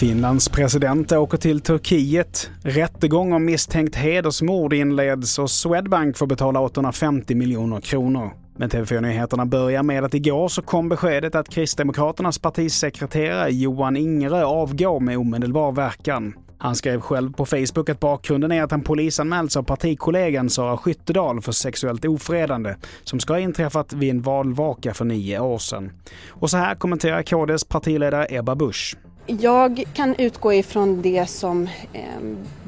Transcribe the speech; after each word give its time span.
Finlands 0.00 0.48
president 0.48 1.12
åker 1.12 1.38
till 1.38 1.60
Turkiet. 1.60 2.50
Rättegång 2.62 3.32
om 3.32 3.44
misstänkt 3.44 3.96
hedersmord 3.96 4.72
inleds 4.72 5.38
och 5.38 5.50
Swedbank 5.50 6.16
får 6.16 6.26
betala 6.26 6.60
850 6.60 7.34
miljoner 7.34 7.80
kronor. 7.80 8.30
Men 8.56 8.70
TV4-nyheterna 8.70 9.46
börjar 9.46 9.82
med 9.82 10.04
att 10.04 10.14
igår 10.14 10.48
så 10.48 10.62
kom 10.62 10.88
beskedet 10.88 11.34
att 11.34 11.48
Kristdemokraternas 11.48 12.38
partisekreterare 12.38 13.50
Johan 13.50 13.96
Ingerö 13.96 14.44
avgår 14.44 15.00
med 15.00 15.18
omedelbar 15.18 15.72
verkan. 15.72 16.34
Han 16.62 16.76
skrev 16.76 17.00
själv 17.00 17.32
på 17.32 17.46
Facebook 17.46 17.88
att 17.88 18.00
bakgrunden 18.00 18.52
är 18.52 18.62
att 18.62 18.70
han 18.70 18.82
polisanmälts 18.82 19.56
av 19.56 19.62
partikollegan 19.62 20.50
Sara 20.50 20.76
Skyttedal 20.76 21.40
för 21.40 21.52
sexuellt 21.52 22.04
ofredande 22.04 22.74
som 23.04 23.20
ska 23.20 23.32
ha 23.32 23.40
inträffat 23.40 23.92
vid 23.92 24.10
en 24.10 24.22
valvaka 24.22 24.94
för 24.94 25.04
nio 25.04 25.40
år 25.40 25.58
sedan. 25.58 25.92
Och 26.28 26.50
så 26.50 26.56
här 26.56 26.74
kommenterar 26.74 27.22
KDs 27.22 27.64
partiledare 27.64 28.26
Ebba 28.30 28.54
Busch. 28.54 28.96
Jag 29.26 29.84
kan 29.94 30.14
utgå 30.14 30.52
ifrån 30.52 31.02
det 31.02 31.26
som 31.26 31.68
eh, 31.92 32.02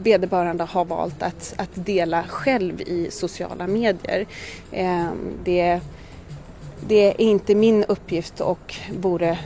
vederbörande 0.03 0.65
har 0.65 0.85
valt 0.85 1.23
att, 1.23 1.55
att 1.59 1.71
dela 1.75 2.23
själv 2.23 2.81
i 2.81 3.09
sociala 3.11 3.67
medier. 3.67 4.27
Eh, 4.71 5.07
det, 5.45 5.81
det 6.89 7.09
är 7.09 7.21
inte 7.21 7.55
min 7.55 7.85
uppgift 7.85 8.41
och 8.41 8.75
vore, 9.01 9.39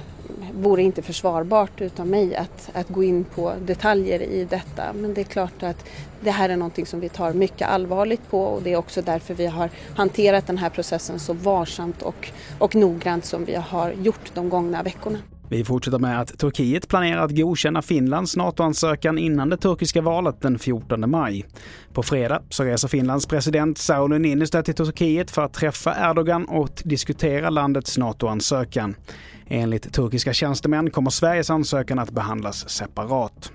vore 0.54 0.82
inte 0.82 1.02
försvarbart 1.02 1.80
utav 1.80 2.06
mig 2.06 2.36
att, 2.36 2.70
att 2.72 2.88
gå 2.88 3.04
in 3.04 3.24
på 3.24 3.52
detaljer 3.66 4.22
i 4.22 4.44
detta. 4.44 4.92
Men 4.92 5.14
det 5.14 5.20
är 5.20 5.24
klart 5.24 5.62
att 5.62 5.84
det 6.20 6.30
här 6.30 6.48
är 6.48 6.56
någonting 6.56 6.86
som 6.86 7.00
vi 7.00 7.08
tar 7.08 7.32
mycket 7.32 7.68
allvarligt 7.68 8.30
på 8.30 8.42
och 8.44 8.62
det 8.62 8.72
är 8.72 8.76
också 8.76 9.02
därför 9.02 9.34
vi 9.34 9.46
har 9.46 9.70
hanterat 9.96 10.46
den 10.46 10.58
här 10.58 10.70
processen 10.70 11.18
så 11.18 11.32
varsamt 11.32 12.02
och, 12.02 12.30
och 12.58 12.74
noggrant 12.74 13.24
som 13.24 13.44
vi 13.44 13.54
har 13.54 13.92
gjort 13.92 14.30
de 14.34 14.48
gångna 14.48 14.82
veckorna. 14.82 15.18
Vi 15.48 15.64
fortsätter 15.64 15.98
med 15.98 16.20
att 16.20 16.38
Turkiet 16.38 16.88
planerar 16.88 17.24
att 17.24 17.36
godkänna 17.36 17.82
Finlands 17.82 18.36
NATO-ansökan 18.36 19.18
innan 19.18 19.48
det 19.48 19.56
turkiska 19.56 20.00
valet 20.00 20.40
den 20.40 20.58
14 20.58 21.10
maj. 21.10 21.44
På 21.92 22.02
fredag 22.02 22.42
så 22.48 22.64
reser 22.64 22.88
Finlands 22.88 23.26
president 23.26 23.78
Sauli 23.78 24.18
Niinistö 24.18 24.62
till 24.62 24.74
Turkiet 24.74 25.30
för 25.30 25.42
att 25.42 25.52
träffa 25.52 26.10
Erdogan 26.10 26.44
och 26.44 26.82
diskutera 26.84 27.50
landets 27.50 27.98
NATO-ansökan. 27.98 28.94
Enligt 29.48 29.92
turkiska 29.92 30.32
tjänstemän 30.32 30.90
kommer 30.90 31.10
Sveriges 31.10 31.50
ansökan 31.50 31.98
att 31.98 32.10
behandlas 32.10 32.68
separat. 32.68 33.52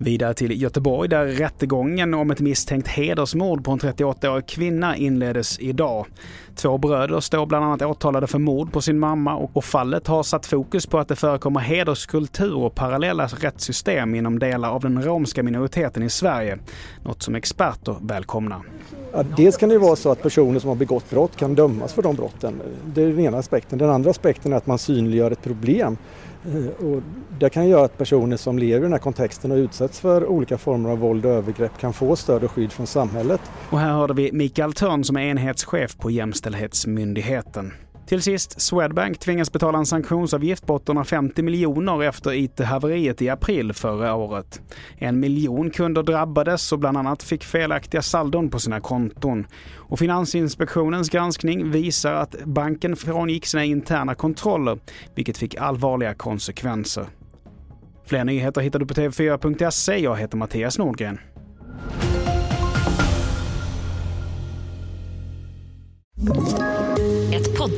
Vidare 0.00 0.34
till 0.34 0.62
Göteborg 0.62 1.08
där 1.08 1.26
rättegången 1.26 2.14
om 2.14 2.30
ett 2.30 2.40
misstänkt 2.40 2.88
hedersmord 2.88 3.64
på 3.64 3.70
en 3.70 3.78
38-årig 3.78 4.46
kvinna 4.48 4.96
inleddes 4.96 5.58
idag. 5.58 6.06
Två 6.54 6.78
bröder 6.78 7.20
står 7.20 7.46
bland 7.46 7.64
annat 7.64 7.82
åtalade 7.82 8.26
för 8.26 8.38
mord 8.38 8.72
på 8.72 8.80
sin 8.80 8.98
mamma 8.98 9.34
och 9.34 9.64
fallet 9.64 10.06
har 10.06 10.22
satt 10.22 10.46
fokus 10.46 10.86
på 10.86 10.98
att 10.98 11.08
det 11.08 11.16
förekommer 11.16 11.60
hederskultur 11.60 12.56
och 12.56 12.74
parallella 12.74 13.26
rättssystem 13.26 14.14
inom 14.14 14.38
delar 14.38 14.70
av 14.70 14.80
den 14.80 15.02
romska 15.02 15.42
minoriteten 15.42 16.02
i 16.02 16.10
Sverige. 16.10 16.58
Något 17.04 17.22
som 17.22 17.34
experter 17.34 17.96
välkomnar. 18.00 18.62
Ja, 19.12 19.22
dels 19.36 19.56
kan 19.56 19.68
det 19.68 19.78
vara 19.78 19.96
så 19.96 20.10
att 20.10 20.22
personer 20.22 20.58
som 20.58 20.68
har 20.68 20.76
begått 20.76 21.10
brott 21.10 21.36
kan 21.36 21.54
dömas 21.54 21.92
för 21.92 22.02
de 22.02 22.16
brotten. 22.16 22.62
Det 22.94 23.02
är 23.02 23.06
den 23.06 23.20
ena 23.20 23.38
aspekten. 23.38 23.78
Den 23.78 23.90
andra 23.90 24.10
aspekten 24.10 24.52
är 24.52 24.56
att 24.56 24.66
man 24.66 24.78
synliggör 24.78 25.30
ett 25.30 25.42
problem 25.42 25.96
eh, 26.44 26.86
och 26.86 27.02
det 27.38 27.50
kan 27.50 27.68
göra 27.68 27.84
att 27.84 27.98
personer 27.98 28.36
som 28.36 28.58
lever 28.58 28.78
i 28.78 28.82
den 28.82 28.92
här 28.92 28.98
kontexten 28.98 29.52
och 29.52 29.56
utsätts 29.56 30.00
för 30.00 30.26
olika 30.26 30.58
former 30.58 30.90
av 30.90 30.98
våld 30.98 31.26
och 31.26 31.32
övergrepp 31.32 31.78
kan 31.80 31.92
få 31.92 32.16
stöd 32.16 32.44
och 32.44 32.50
skydd 32.50 32.72
från 32.72 32.86
samhället. 32.86 33.40
Och 33.70 33.78
här 33.78 33.92
hörde 33.92 34.14
vi 34.14 34.32
Mikael 34.32 34.72
Törn 34.72 35.04
som 35.04 35.16
är 35.16 35.20
enhetschef 35.20 35.96
på 35.96 36.10
Jämställdhetsmyndigheten. 36.10 37.72
Till 38.08 38.22
sist, 38.22 38.60
Swedbank 38.60 39.18
tvingas 39.18 39.52
betala 39.52 39.78
en 39.78 39.86
sanktionsavgift 39.86 40.66
på 40.66 40.74
850 40.74 41.42
miljoner 41.42 42.02
efter 42.02 42.32
IT-haveriet 42.32 43.22
i 43.22 43.28
april 43.28 43.72
förra 43.72 44.14
året. 44.14 44.62
En 44.98 45.20
miljon 45.20 45.70
kunder 45.70 46.02
drabbades 46.02 46.72
och 46.72 46.78
bland 46.78 46.96
annat 46.96 47.22
fick 47.22 47.44
felaktiga 47.44 48.02
saldon 48.02 48.50
på 48.50 48.58
sina 48.58 48.80
konton. 48.80 49.46
Och 49.74 49.98
Finansinspektionens 49.98 51.10
granskning 51.10 51.70
visar 51.70 52.14
att 52.14 52.44
banken 52.44 52.96
frångick 52.96 53.46
sina 53.46 53.64
interna 53.64 54.14
kontroller, 54.14 54.78
vilket 55.14 55.38
fick 55.38 55.54
allvarliga 55.54 56.14
konsekvenser. 56.14 57.06
Fler 58.06 58.24
nyheter 58.24 58.60
hittar 58.60 58.78
du 58.78 58.86
på 58.86 58.94
tv4.se. 58.94 59.98
Jag 59.98 60.16
heter 60.16 60.36
Mattias 60.36 60.78
Nordgren. 60.78 61.18